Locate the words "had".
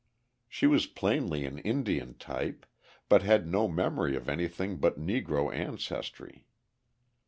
3.21-3.45